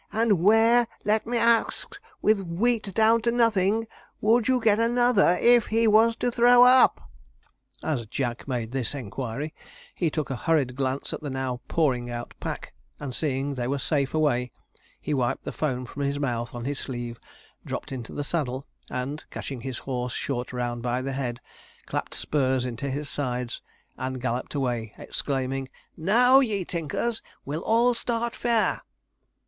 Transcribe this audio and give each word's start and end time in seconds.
And 0.11 0.41
where, 0.41 0.87
let 1.05 1.27
me 1.27 1.37
ax, 1.37 1.85
with 2.23 2.41
wheat 2.41 2.91
down 2.95 3.21
to 3.21 3.31
nothing, 3.31 3.85
would 4.19 4.47
you 4.47 4.59
get 4.59 4.79
another, 4.79 5.37
if 5.39 5.67
he 5.67 5.87
was 5.87 6.15
to 6.15 6.31
throw 6.31 6.63
up?' 6.63 7.07
As 7.83 8.07
Jack 8.07 8.47
made 8.47 8.71
this 8.71 8.95
inquiry, 8.95 9.53
he 9.93 10.09
took 10.09 10.31
a 10.31 10.35
hurried 10.35 10.75
glance 10.75 11.13
at 11.13 11.21
the 11.21 11.29
now 11.29 11.61
pouring 11.67 12.09
out 12.09 12.33
pack; 12.39 12.73
and 12.99 13.13
seeing 13.13 13.53
they 13.53 13.67
were 13.67 13.77
safe 13.77 14.15
away, 14.15 14.51
he 14.99 15.13
wiped 15.13 15.43
the 15.43 15.51
foam 15.51 15.85
from 15.85 16.01
his 16.01 16.17
mouth 16.19 16.55
on 16.55 16.65
his 16.65 16.79
sleeve, 16.79 17.19
dropped 17.63 17.91
into 17.91 18.15
his 18.15 18.25
saddle, 18.25 18.65
and, 18.89 19.25
catching 19.29 19.61
his 19.61 19.77
horse 19.77 20.13
short 20.13 20.51
round 20.51 20.81
by 20.81 21.03
the 21.03 21.13
head, 21.13 21.39
clapped 21.85 22.15
spurs 22.15 22.65
into 22.65 22.89
his 22.89 23.07
sides, 23.07 23.61
and 23.97 24.19
galloped 24.19 24.55
away, 24.55 24.95
exclaiming: 24.97 25.69
'Now, 25.95 26.39
ye 26.39 26.65
tinkers, 26.65 27.21
we'll 27.45 27.61
all 27.63 27.93
start 27.93 28.33
fair!' 28.33 28.81